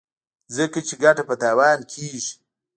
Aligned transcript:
ځکه 0.55 0.79
چې 0.87 0.93
ګټه 1.03 1.23
په 1.29 1.35
تاوان 1.41 1.79
کېږي. 1.91 2.33